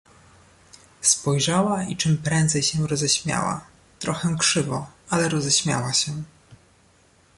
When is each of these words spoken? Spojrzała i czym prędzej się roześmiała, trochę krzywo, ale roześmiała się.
Spojrzała 1.01 1.83
i 1.83 1.97
czym 1.97 2.17
prędzej 2.17 2.63
się 2.63 2.87
roześmiała, 2.87 3.61
trochę 3.99 4.35
krzywo, 4.39 4.87
ale 5.09 5.29
roześmiała 5.29 5.93
się. 5.93 6.23